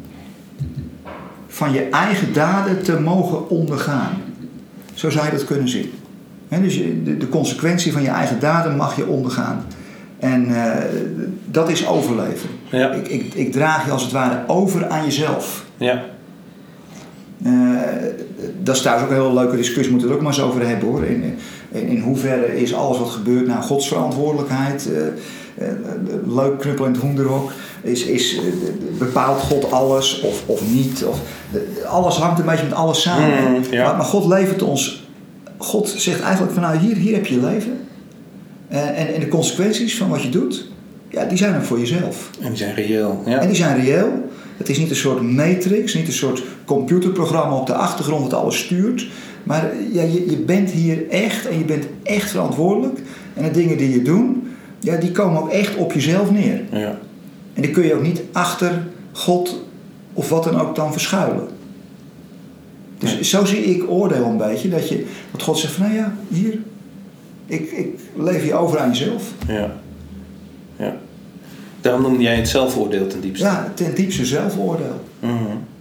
[1.46, 4.22] van je eigen daden te mogen ondergaan.
[4.94, 5.90] Zo zou je dat kunnen zien.
[6.48, 9.64] dus je, de, de, consequentie van je eigen daden mag je ondergaan.
[10.18, 10.74] En uh,
[11.44, 12.48] dat is overleven.
[12.70, 12.92] Ja.
[12.92, 15.64] Ik, ik, ik, draag je als het ware over aan jezelf.
[15.76, 16.04] Ja.
[17.46, 17.80] Uh,
[18.62, 20.68] dat is trouwens ook een hele leuke discussie, moeten we het ook maar eens over
[20.68, 21.04] hebben hoor.
[21.04, 21.22] In,
[21.70, 24.88] in, in hoeverre is alles wat gebeurt nou Gods verantwoordelijkheid?
[24.92, 25.66] Uh,
[26.26, 27.52] leuk knuppel in het hoenderhok.
[27.82, 28.40] Is, is,
[28.98, 31.04] bepaalt God alles of, of niet?
[31.04, 31.20] Of,
[31.86, 33.50] alles hangt een beetje met alles samen.
[33.50, 33.84] Mm, ja.
[33.84, 35.08] maar, maar, God levert ons.
[35.56, 37.78] God zegt eigenlijk van nou hier, hier heb je je leven.
[38.68, 40.68] En, en, en de consequenties van wat je doet,
[41.08, 42.30] ja, die zijn er voor jezelf.
[42.40, 43.22] En die zijn reëel.
[43.26, 43.38] Ja.
[43.38, 44.28] En die zijn reëel.
[44.56, 48.58] Het is niet een soort matrix, niet een soort computerprogramma op de achtergrond dat alles
[48.58, 49.06] stuurt.
[49.42, 52.98] Maar ja, je, je bent hier echt en je bent echt verantwoordelijk.
[53.34, 54.36] En de dingen die je doet,
[54.80, 56.60] ja, die komen ook echt op jezelf neer.
[56.70, 56.98] Ja.
[57.54, 59.62] En die kun je ook niet achter God
[60.12, 61.48] of wat dan ook dan verschuilen.
[62.98, 63.24] Dus Nee.
[63.24, 64.68] zo zie ik oordeel een beetje.
[64.68, 66.58] Dat, je, dat God zegt van nou ja, hier.
[67.46, 69.22] Ik, ik leef je over aan jezelf.
[69.46, 69.72] Ja.
[70.76, 70.96] ja.
[71.80, 73.44] Daarom noem jij het zelfoordeel ten diepste.
[73.44, 75.04] Ja, ten diepste zelfoordeel.
[75.20, 75.34] Mhm.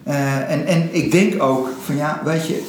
[0.03, 2.65] Eh, en, en ik denk ook van ja, weet je,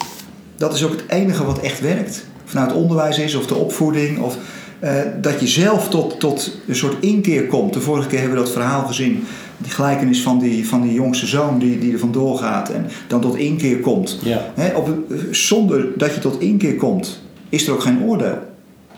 [0.56, 2.24] dat is ook het enige wat echt werkt.
[2.44, 4.18] Of nou het onderwijs is of de opvoeding.
[4.22, 4.36] Of
[4.80, 7.72] eh, dat je zelf tot, tot een soort inkeer komt.
[7.72, 9.24] De vorige keer hebben we dat verhaal gezien.
[9.58, 12.70] Die gelijkenis van die, van die jongste zoon die, die er vandoor gaat.
[12.70, 14.18] En dan tot inkeer komt.
[14.22, 14.40] Ja.
[14.74, 14.88] Op,
[15.30, 18.38] zonder dat je tot inkeer komt, is er ook geen oordeel.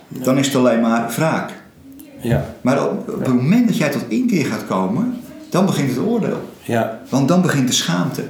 [0.09, 1.51] Dan is het alleen maar wraak.
[2.21, 2.45] Ja.
[2.61, 5.17] Maar op, op het moment dat jij tot inkeer gaat komen,
[5.51, 6.41] dan begint het oordeel.
[6.63, 7.01] Ja.
[7.09, 8.23] Want dan begint de schaamte.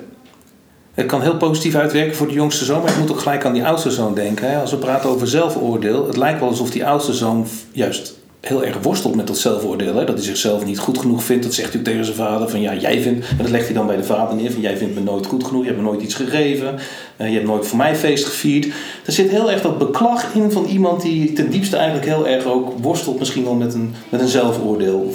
[0.94, 3.52] Het kan heel positief uitwerken voor de jongste zoon, maar ik moet ook gelijk aan
[3.52, 4.50] die oudste zoon denken.
[4.50, 4.60] Hè.
[4.60, 8.82] Als we praten over zelfoordeel, het lijkt wel alsof die oudste zoon juist heel erg
[8.82, 9.94] worstelt met dat zelfoordeel.
[9.94, 10.04] Hè.
[10.04, 11.44] Dat hij zichzelf niet goed genoeg vindt.
[11.44, 13.86] Dat zegt hij tegen zijn vader van ja, jij vindt, en dat legt hij dan
[13.86, 16.02] bij de vader neer, van jij vindt me nooit goed genoeg, je hebt me nooit
[16.02, 16.78] iets gegeven,
[17.16, 18.66] eh, je hebt nooit voor mij feest gevierd.
[19.06, 22.44] Er zit heel erg dat beklag in van iemand die ten diepste eigenlijk heel erg
[22.44, 25.12] ook worstelt misschien wel met een, met een zelfoordeel.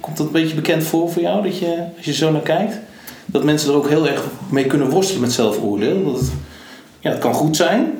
[0.00, 2.78] Komt dat een beetje bekend voor voor jou, dat je, als je zo naar kijkt?
[3.34, 6.04] Dat mensen er ook heel erg mee kunnen worstelen met zelfoordeel.
[6.04, 6.30] Dat het,
[7.00, 7.92] ja, het kan goed zijn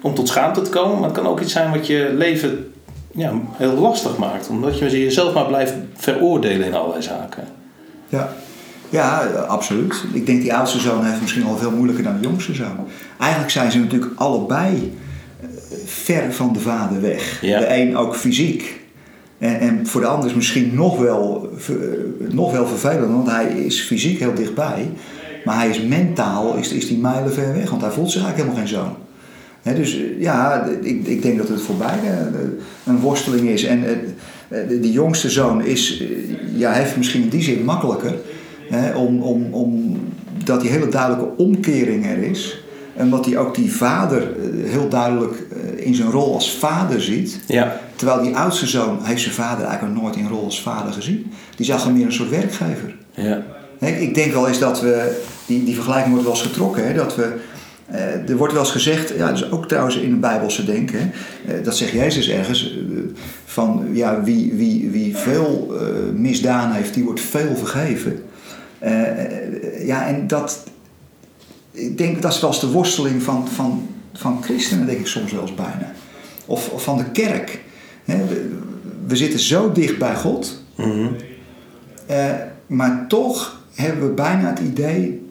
[0.00, 2.72] om tot schaamte te komen, maar het kan ook iets zijn wat je leven
[3.14, 4.48] ja, heel lastig maakt.
[4.48, 7.44] Omdat je jezelf maar blijft veroordelen in allerlei zaken.
[8.08, 8.32] Ja.
[8.88, 10.04] Ja, absoluut.
[10.12, 12.86] Ik denk die oudste zoon heeft misschien al veel moeilijker dan de jongste zoon.
[13.18, 14.98] Eigenlijk zijn ze natuurlijk allebei
[15.40, 15.48] eh,
[15.84, 17.38] ver van de vader weg.
[17.40, 17.58] Ja.
[17.58, 18.79] De een ook fysiek.
[19.40, 21.98] En, en voor de ander is misschien nog wel, ver-
[22.30, 24.90] nog wel vervelend, want hij is fysiek heel dichtbij.
[25.44, 28.50] Maar hij is mentaal, is, is die mijlen ver weg, want hij voelt zich eigenlijk
[28.50, 28.94] helemaal geen
[29.64, 29.76] zoon.
[29.76, 32.48] Dus eh, ja, ik, ik denk dat het voor beide eh,
[32.86, 33.64] een worsteling is.
[33.64, 33.96] En eh,
[34.68, 36.08] de, de jongste zoon is, eh,
[36.58, 38.14] ja, heeft misschien in die zin makkelijker.
[38.96, 42.64] Om, om, omdat die hele duidelijke omkering er is.
[42.96, 45.49] En wat hij ook die vader eh, heel duidelijk eh,
[45.84, 47.40] in zijn rol als vader ziet.
[47.46, 50.92] Ja, Terwijl die oudste zoon heeft zijn vader eigenlijk nog nooit in rol als vader
[50.92, 51.32] gezien.
[51.56, 52.96] Die zag hem meer een soort werkgever.
[53.14, 53.42] ja,
[53.86, 57.16] Ik denk wel eens dat we, die, die vergelijking wordt wel eens getrokken, hè, dat
[57.16, 57.38] we,
[57.86, 61.54] eh, er wordt wel eens gezegd, ja, dus ook trouwens in het Bijbelse denken, hè,
[61.54, 62.98] eh, dat zegt Jezus ergens, eh,
[63.44, 65.74] van ja, wie, wie, wie veel
[66.14, 68.22] misdaan heeft, die wordt veel vergeven.
[69.84, 70.64] Ja, en dat,
[71.70, 75.32] ik denk dat is wel eens de worsteling van, van, van christenen, denk ik soms
[75.32, 75.92] wel eens bijna.
[76.46, 77.60] Of, of van de kerk.
[78.04, 78.48] We,
[79.06, 81.06] we zitten zo dicht bij God, mhm,
[82.06, 82.24] eh,
[82.66, 85.28] maar toch hebben we bijna het idee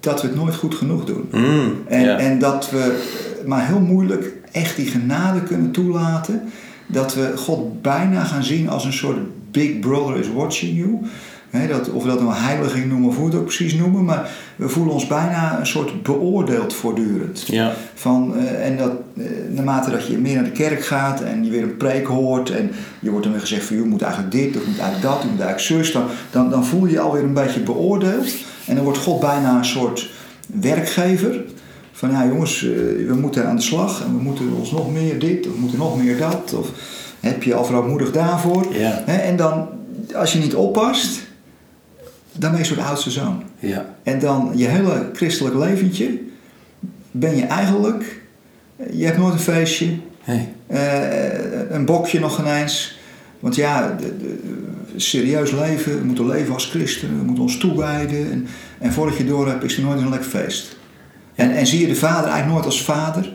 [0.00, 1.28] dat we het nooit goed genoeg doen.
[1.32, 3.04] mm, En, en dat we
[3.46, 6.42] maar heel moeilijk echt die genade kunnen toelaten.
[6.86, 9.18] Dat we God bijna gaan zien als een soort
[9.50, 10.98] Big Brother is watching you.
[11.68, 14.04] Dat, of we dat nou heiliging noemen of hoe we het ook precies noemen.
[14.04, 17.44] Maar we voelen ons bijna een soort beoordeeld voortdurend.
[17.46, 21.44] ja, Van, eh, en dat, eh, naarmate dat je meer naar de kerk gaat en
[21.44, 24.32] je weer een preek hoort en je wordt dan weer gezegd van je moet eigenlijk
[24.32, 26.92] dit, of je moet eigenlijk dat, je moet eigenlijk zus, dan, dan, dan voel je
[26.92, 28.28] je alweer een beetje beoordeeld.
[28.66, 30.10] En dan wordt God bijna een soort
[30.46, 31.44] werkgever.
[31.92, 32.70] Van ja jongens, eh,
[33.06, 35.78] we moeten aan de slag en we moeten ons nog meer dit, of we moeten
[35.78, 36.54] nog meer dat.
[36.54, 36.68] Of
[37.20, 38.66] heb je al vrouwmoedig daarvoor.
[38.72, 39.02] Ja.
[39.06, 39.68] Hè, En dan,
[40.14, 41.26] als je niet oppast,
[42.38, 43.42] dan ben je zo'n oudste zoon.
[43.58, 46.18] ja, En dan je hele christelijk leventje
[47.10, 48.20] ben je eigenlijk,
[48.92, 49.86] je hebt nooit een feestje,
[50.22, 50.48] hey.
[50.66, 52.98] eh, een bokje nog ineens.
[53.40, 54.38] Want ja, de, de-
[54.96, 58.30] serieus leven, we moeten leven als christenen, we moeten ons toewijden.
[58.32, 58.46] En,
[58.78, 60.76] en voordat je door hebt, is er nooit een lekker feest.
[61.34, 63.32] En, en zie je de vader eigenlijk nooit als vader.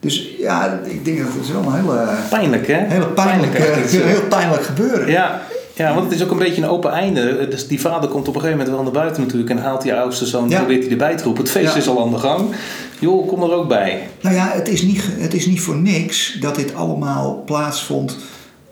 [0.00, 2.08] Dus ja, ik denk dat het is wel een hele...
[2.30, 2.74] Pijnlijk, hè?
[2.86, 5.08] Hele pijnlijk, Pijnlijk, heel pijnlijk gebeuren.
[5.10, 5.42] Ja,
[5.76, 7.48] ja, want het is ook een beetje een open einde.
[7.48, 9.94] Dus die vader komt op een gegeven moment wel naar buiten natuurlijk en haalt die
[9.94, 10.58] oudste zoon, Ja.
[10.58, 11.42] probeert hij erbij te roepen.
[11.42, 11.78] Het feest Ja.
[11.80, 12.48] is al aan de gang.
[13.00, 14.08] Joh, kom er ook bij.
[14.20, 18.16] Nou ja, het is, niet, het is niet voor niks dat dit allemaal plaatsvond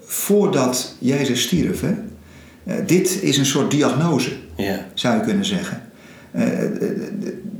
[0.04, 1.80] voordat Jezus stierf.
[1.80, 1.94] Hè?
[2.64, 5.82] Eh, dit is een soort diagnose, Ja, zou je kunnen zeggen.
[6.30, 6.42] Eh,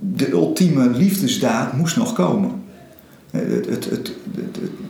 [0.01, 2.62] de ultieme liefdesdaad moest nog komen.
[3.33, 4.13] Het, het,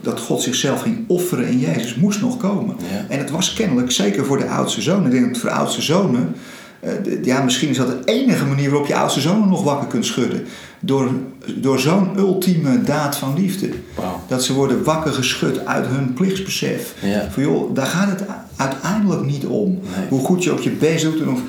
[0.01, 2.75] dat God zichzelf ging offeren in Jezus moest nog komen.
[2.91, 3.05] Ja.
[3.09, 5.81] En het was kennelijk, zeker voor de oudste zonen, ik denk dat voor de oudste
[5.81, 6.35] zonen,
[6.83, 10.05] eh, ja, misschien is dat de enige manier waarop je oudste zonen nog wakker kunt
[10.05, 10.43] schudden.
[10.79, 11.11] Door,
[11.55, 13.69] door zo'n ultieme daad van liefde.
[14.27, 16.93] Dat ze worden wakker geschud uit hun plichtsbesef.
[17.01, 17.29] Ja.
[17.31, 18.23] Van joh, daar gaat het
[18.55, 19.69] uiteindelijk niet om.
[19.69, 20.07] Nee.
[20.09, 21.21] Hoe goed je ook je best doet.
[21.21, 21.41] En of,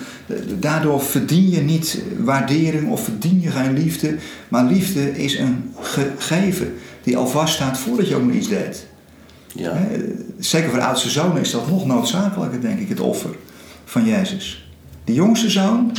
[0.58, 4.16] daardoor verdien je niet waardering of verdien je geen liefde.
[4.48, 8.86] Maar liefde is een gegeven die al vaststaat voordat je ook maar iets deed.
[9.54, 9.76] Ja.
[10.38, 13.30] Zeker voor de oudste zoon is dat nog noodzakelijker, denk ik, het offer
[13.84, 14.68] van Jezus.
[15.04, 15.92] De jongste zoon,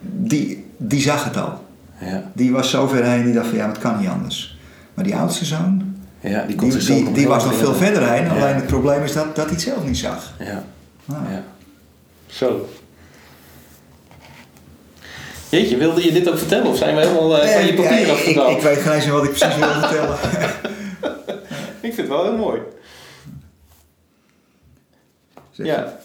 [0.00, 1.66] die, die zag het al.
[2.00, 2.30] Ja.
[2.32, 4.58] Die was zo ver heen, die dacht van ja, het kan niet anders.
[4.94, 8.24] Maar die oudste zoon, ja, die die, die, was nog veel verder heen.
[8.24, 8.30] Ja.
[8.30, 10.34] Alleen het probleem is dat, dat hij het zelf niet zag.
[10.38, 10.64] Ja.
[11.04, 11.42] Nou, ja.
[12.26, 12.68] Zo.
[15.48, 18.04] Jeetje, wilde je dit ook vertellen of zijn we helemaal eh, van je papier ja,
[18.06, 18.50] ik, afgedaan?
[18.50, 20.16] ik weet geen eens wat ik precies wil vertellen.
[21.80, 22.60] Ik vind het wel heel mooi.
[25.50, 25.66] Zeg.
[25.66, 25.96] Ja.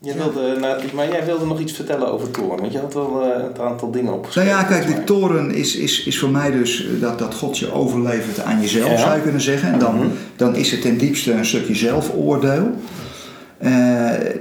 [0.00, 0.14] Je Ja.
[0.16, 3.44] wilde, nou, maar jij wilde nog iets vertellen over Toorn, want je had wel eh,
[3.54, 4.50] een aantal dingen Nou opgeschreven.
[4.50, 7.72] ja, kijk, de toren is, is, is voor mij dus eh, dat, dat God je
[7.72, 8.96] overlevert aan jezelf, Ja.
[8.98, 9.72] zou je kunnen zeggen.
[9.72, 10.06] En dan, Mhm.
[10.36, 12.70] dan is het ten diepste een stukje zelfoordeel.
[13.58, 13.70] Eh,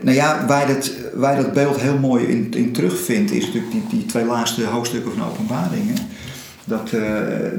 [0.01, 3.83] nou ja, waar dat, waar dat beeld heel mooi in, in terugvindt, is natuurlijk die,
[3.89, 5.95] die twee laatste hoofdstukken van Openbaringen.
[6.65, 7.53] Dat, eh, eh,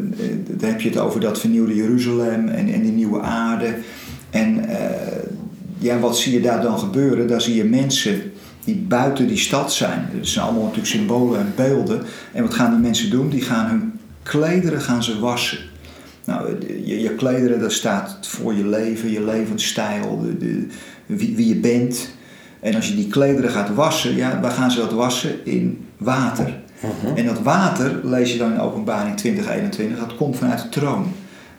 [0.49, 3.75] daar heb je het over dat vernieuwde Jeruzalem en, en die nieuwe aarde.
[4.31, 4.65] En
[5.79, 7.29] ja, wat zie je daar dan gebeuren?
[7.29, 8.23] Daar zie je mensen
[8.65, 10.09] die buiten die stad zijn.
[10.17, 12.03] Dat zijn allemaal natuurlijk symbolen en beelden.
[12.33, 13.29] En wat gaan die mensen doen?
[13.29, 13.93] Die gaan hun
[14.23, 15.59] klederen gaan ze wassen.
[16.25, 20.67] Nou, je, je klederen, dat staat voor je leven, je levensstijl, de, de,
[21.07, 22.15] wie, wie je bent.
[22.61, 25.47] En als je die klederen gaat wassen, ja, waar gaan ze dat wassen?
[25.47, 26.61] In water.
[26.81, 27.17] Mhm.
[27.17, 31.13] En dat water, lees je dan in openbaring 2021, dat komt vanuit de troon.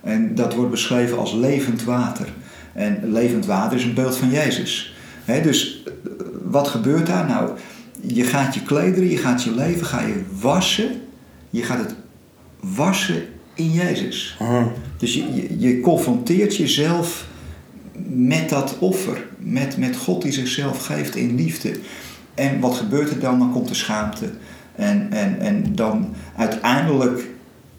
[0.04, 2.28] En dat wordt beschreven als levend water.
[2.74, 4.96] En levend water is een beeld van Jezus.
[5.26, 5.92] Dus eh,
[6.44, 7.28] wat gebeurt daar?
[7.28, 7.50] Nou,
[8.02, 10.90] je gaat je klederen, je gaat je leven, ga je wassen.
[11.50, 11.96] Je gaat het
[12.60, 14.38] wassen in Jezus.
[14.40, 14.64] Mhm.
[14.98, 17.28] Dus je, je, je confronteert jezelf
[18.06, 19.26] met dat offer.
[19.38, 21.72] Met, met God die zichzelf geeft in liefde.
[22.36, 23.40] En wat gebeurt er dan?
[23.40, 24.30] Dan komt de schaamte.
[24.76, 27.28] En, en, en dan uiteindelijk,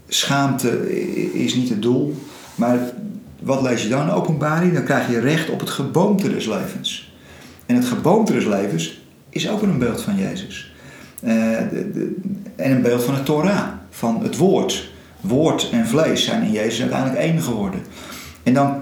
[0.09, 0.93] schaamte
[1.33, 2.17] is niet het doel.
[2.55, 2.79] Maar
[3.43, 4.73] wat lees je dan in openbaring?
[4.75, 7.13] Dan krijg je recht op het geboomte des levens.
[7.67, 10.73] En het geboomte des levens is ook een beeld van Jezus.
[11.23, 11.33] Eh,
[11.71, 12.17] de- de-
[12.57, 14.91] en een beeld van de Torah, van het woord.
[15.21, 17.81] Woord en vlees zijn in Jezus uiteindelijk één geworden.
[18.43, 18.81] En dan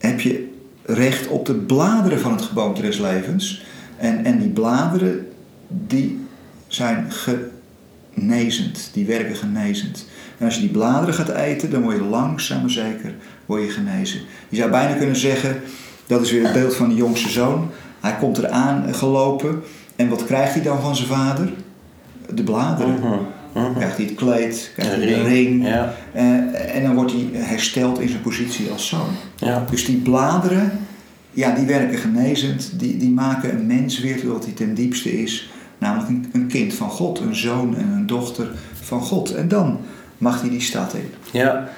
[0.00, 0.48] heb je
[0.82, 3.64] recht op de bladeren van het geboomte des levens.
[3.96, 5.26] En, en die bladeren,
[5.68, 6.26] die
[6.66, 7.06] zijn
[8.14, 8.90] genezend.
[8.92, 10.06] Die werken genezend.
[10.38, 13.14] En als je die bladeren gaat eten, dan word je langzaam maar zeker
[13.46, 14.20] word je genezen.
[14.48, 15.60] Je zou bijna kunnen zeggen,
[16.06, 17.70] dat is weer het beeld van de jongste zoon.
[18.00, 19.62] Hij komt eraan gelopen.
[19.96, 21.52] En wat krijgt hij dan van zijn vader?
[22.34, 22.94] De bladeren.
[22.94, 23.18] Mhm.
[23.52, 25.66] Krijgt hij het kleed, krijgt Een hij de ring.
[25.66, 25.94] Ja.
[26.12, 29.08] Eh, en dan wordt hij hersteld in zijn positie als zoon.
[29.36, 29.64] Ja.
[29.70, 30.72] Dus die bladeren,
[31.30, 32.72] ja, die werken genezend.
[32.76, 35.50] Die, die maken een mens weer tot hij ten diepste is.
[35.78, 38.50] Namelijk een, een kind van God, een zoon en een dochter
[38.82, 39.34] van God.
[39.34, 39.80] En dan
[40.18, 41.10] mag hij die stad in.
[41.30, 41.68] Ja,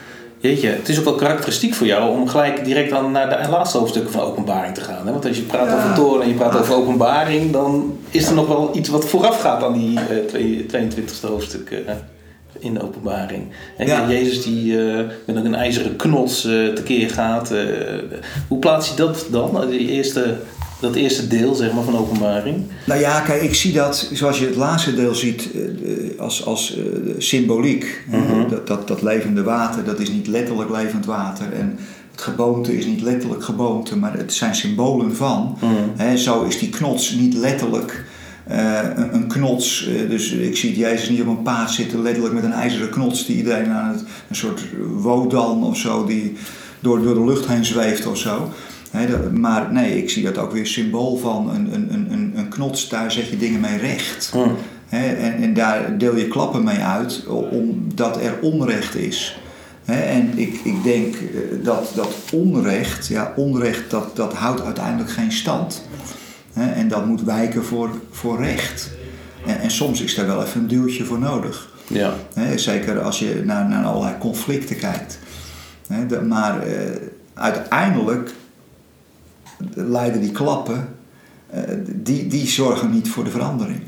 [0.43, 3.79] jeetje, het is ook wel karakteristiek voor jou om gelijk direct dan naar de laatste
[3.79, 5.07] hoofdstukken van openbaring te gaan.
[5.07, 5.13] Hè?
[5.13, 5.77] Want als je praat Ja.
[5.77, 9.41] over toren en je praat over openbaring, dan is er nog wel iets wat vooraf
[9.41, 11.95] gaat aan die eh, twee- 22e hoofdstuk eh,
[12.59, 13.43] in de openbaring.
[13.77, 14.09] En Ja.
[14.09, 17.51] Jezus die eh, met een ijzeren knots eh, tekeer gaat.
[17.51, 17.59] eh,
[18.49, 20.35] hoe plaats je dat dan, die eerste,
[20.83, 22.63] dat eerste deel zeg maar, van openbaring?
[22.87, 26.45] Nou ja, kijk, ik zie dat, zoals je het laatste deel ziet, eh, eh, als,
[26.45, 26.85] als eh,
[27.19, 28.05] symboliek.
[28.11, 28.49] Mhm.
[28.49, 31.53] dat, dat, dat levende water, dat is niet letterlijk levend water.
[31.53, 31.79] En
[32.11, 35.59] het geboomte is niet letterlijk geboomte, maar het zijn symbolen van.
[35.97, 38.05] Hè, zo is die knots niet letterlijk
[38.45, 39.87] eh, een, een knots.
[39.87, 43.27] eh, dus ik zie Jezus niet op een paard zitten, letterlijk met een ijzeren knots
[43.27, 44.63] die iedereen aan het, een soort
[44.95, 46.37] wodan of zo, die
[46.81, 48.51] door, door de lucht heen zweeft of zo.
[49.33, 52.89] Maar nee, ik zie dat ook weer symbool van een, een, een- een, een knots,
[52.89, 54.33] daar zet je dingen mee recht.
[54.89, 59.39] En, en daar deel je klappen mee uit, omdat er onrecht is.
[59.85, 61.21] en ik, ik denk eh,
[61.65, 65.83] dat, dat onrecht, ja, onrecht dat, dat houdt uiteindelijk geen stand.
[66.55, 68.91] en dat moet wijken voor, voor recht.
[69.47, 71.71] En, en, soms is daar wel even een duwtje voor nodig.
[71.87, 72.15] Ja.
[72.57, 75.19] zeker als je naar, naar allerlei conflicten kijkt.
[76.29, 76.75] maar uh,
[77.35, 78.31] uiteindelijk
[79.75, 80.89] leiden die klappen,
[81.55, 83.81] uh, die, die zorgen niet voor de verandering.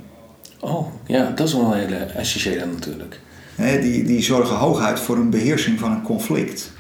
[0.61, 3.21] Oh, ja, dat is wel een hele essentiële natuurlijk.
[3.57, 6.73] die, die zorgen hooguit voor een beheersing van een conflict.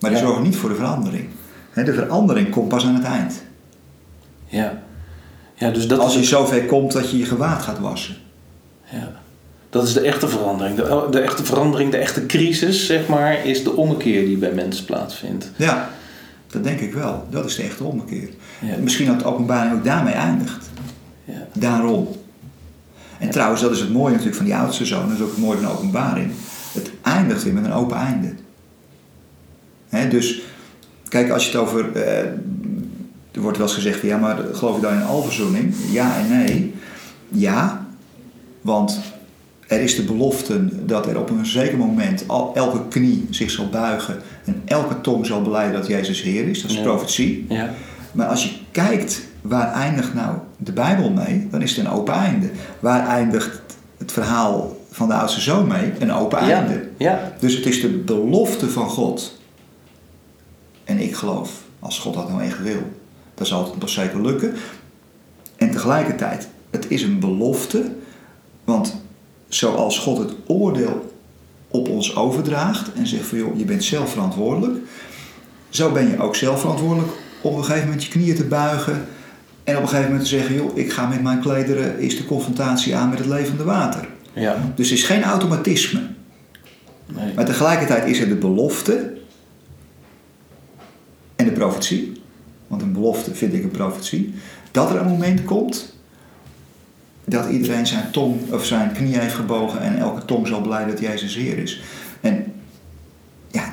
[0.00, 1.28] Maar die zorgen niet voor de verandering.
[1.74, 3.42] de verandering komt pas aan het eind.
[4.46, 4.82] Ja.
[5.54, 8.16] ja dus dat Als je zover komt dat je je gewaad gaat wassen.
[8.90, 9.12] Ja.
[9.70, 10.76] Dat is de echte verandering.
[10.76, 14.84] De, de, echte verandering, de echte crisis, zeg maar, is de ommekeer die bij mensen
[14.84, 15.50] plaatsvindt.
[15.56, 15.90] Ja,
[16.56, 17.26] dat denk ik wel.
[17.30, 18.28] Dat is de echte ommekeer.
[18.80, 20.70] Misschien dat de openbaring ook daarmee eindigt.
[21.24, 21.46] Ja.
[21.52, 22.08] Daarom.
[23.18, 25.08] En trouwens, dat is het mooie natuurlijk van die oudste zoon.
[25.08, 26.30] Dat is ook het mooie van de openbaring.
[26.72, 28.32] Het eindigt weer met een open einde.
[30.10, 30.42] dus,
[31.08, 31.96] kijk, als je het over...
[31.96, 32.18] Uh,
[33.32, 35.74] er wordt wel eens gezegd, ja, maar geloof je dan in alverzoening?
[35.90, 36.74] Ja en nee.
[37.28, 37.86] Ja,
[38.60, 39.00] want
[39.66, 43.68] er is de belofte dat er op een zeker moment al, elke knie zich zal
[43.68, 46.62] buigen en elke tong zal beleiden dat Jezus Heer is.
[46.62, 46.82] Dat is ja.
[46.82, 47.46] profetie.
[47.48, 47.70] Ja.
[48.12, 52.14] Maar als je kijkt waar eindigt nou de Bijbel mee, dan is het een open
[52.14, 52.50] einde.
[52.80, 53.60] Waar eindigt
[53.98, 55.92] het verhaal van de oudste zoon mee?
[55.98, 56.88] Een open einde.
[56.96, 57.32] Ja.
[57.40, 59.40] Dus het is de belofte van God.
[60.84, 62.82] En ik geloof, als God dat nou echt wil,
[63.34, 64.54] dan zal het nog zeker lukken.
[65.56, 67.92] En tegelijkertijd, het is een belofte,
[68.64, 69.00] want
[69.48, 71.15] zoals God het oordeel
[71.76, 74.78] op ons overdraagt en zegt van joh, je bent zelf verantwoordelijk,
[75.68, 79.06] zo ben je ook zelf verantwoordelijk om op een gegeven moment je knieën te buigen
[79.64, 82.24] en op een gegeven moment te zeggen, joh, ik ga met mijn klederen is de
[82.24, 84.08] confrontatie aan met het levende water.
[84.32, 84.72] Ja.
[84.74, 86.00] Dus het is geen automatisme.
[87.06, 87.34] Nee.
[87.34, 89.16] Maar tegelijkertijd is er de belofte
[91.36, 92.22] en de profetie.
[92.66, 94.34] Want een belofte vind ik een profetie.
[94.70, 95.95] Dat er een moment komt
[97.28, 101.00] dat iedereen zijn tong of zijn knie heeft gebogen en elke tong zal blij dat
[101.00, 101.82] Jezus Heer is.
[102.20, 102.52] En
[103.50, 103.72] ja,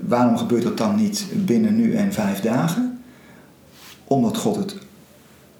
[0.00, 3.02] waarom gebeurt dat dan niet binnen nu en vijf dagen?
[4.04, 4.76] Omdat God het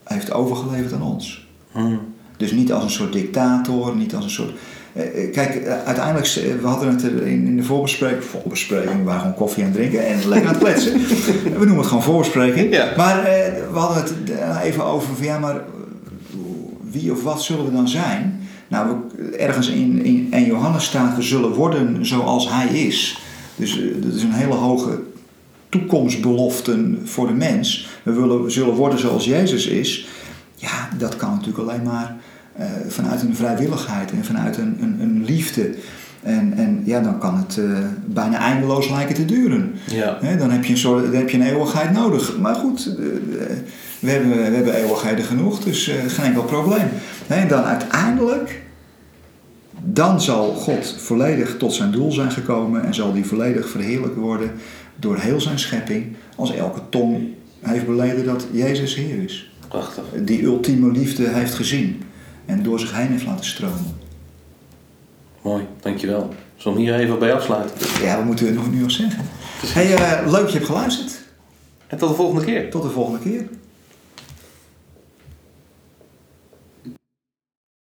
[0.04, 1.48] heeft overgeleverd aan ons.
[1.72, 2.00] Hmm.
[2.36, 4.52] Dus niet als een soort dictator, niet als een soort.
[4.92, 6.26] Eh, eh, kijk, eh, uiteindelijk,
[6.60, 10.28] we hadden het in de voorbespreking, voorbespreking, we waren gewoon koffie aan het drinken en
[10.28, 10.92] lekker aan het kletsen.
[11.58, 12.74] we noemen het gewoon voorbespreking.
[12.74, 12.92] Ja.
[12.96, 13.22] Maar
[13.72, 14.12] we hadden het
[14.62, 15.60] even over van ja, maar
[16.94, 18.40] wie of wat zullen we dan zijn?
[18.68, 18.96] Nou,
[19.38, 23.18] ergens in, in, in Johannes staat, we zullen worden zoals hij is.
[23.56, 25.02] Dus dat is een hele hoge
[25.68, 27.88] toekomstbelofte voor de mens.
[28.02, 30.06] We, willen, we zullen worden zoals Jezus is.
[30.54, 32.16] Ja, dat kan natuurlijk alleen maar
[32.60, 35.74] uh, vanuit een vrijwilligheid en vanuit een, een, een liefde.
[36.22, 39.72] En, en ja, dan kan het uh, bijna eindeloos lijken te duren.
[39.90, 40.18] Ja.
[40.38, 42.38] dan, heb je een soort, dan heb je een eeuwigheid nodig.
[42.38, 43.06] Maar goed, uh,
[43.98, 46.88] we, hebben, we hebben eeuwigheden genoeg, dus geen enkel probleem.
[47.26, 48.62] En dan uiteindelijk,
[49.80, 54.50] dan zal God volledig tot zijn doel zijn gekomen en zal die volledig verheerlijkt worden
[54.96, 57.28] door heel zijn schepping, als elke tong
[57.60, 59.52] heeft beleden dat Jezus Heer is.
[59.68, 60.04] Prachtig.
[60.24, 62.02] Die ultieme liefde heeft gezien
[62.46, 63.96] en door zich heen heeft laten stromen.
[65.42, 66.34] Mooi, dankjewel.
[66.56, 67.76] Zullen we hier even bij afsluiten?
[68.02, 69.24] Ja, we moeten nog nu nog zeggen.
[69.66, 71.22] Hey, uh, leuk dat je hebt geluisterd.
[71.86, 72.70] En tot de volgende keer.
[72.70, 73.48] Tot de volgende keer.